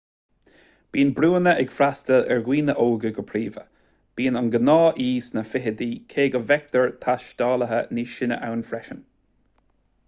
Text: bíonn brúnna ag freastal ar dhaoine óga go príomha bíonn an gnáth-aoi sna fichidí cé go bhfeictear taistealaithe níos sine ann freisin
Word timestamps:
bíonn 0.95 1.11
brúnna 1.17 1.51
ag 1.63 1.73
freastal 1.75 2.25
ar 2.35 2.41
dhaoine 2.47 2.75
óga 2.85 3.11
go 3.17 3.25
príomha 3.33 3.65
bíonn 4.21 4.39
an 4.41 4.49
gnáth-aoi 4.57 5.11
sna 5.27 5.45
fichidí 5.51 5.91
cé 6.17 6.27
go 6.37 6.43
bhfeictear 6.49 6.91
taistealaithe 7.07 7.83
níos 7.99 8.17
sine 8.23 8.41
ann 8.51 8.67
freisin 8.73 9.07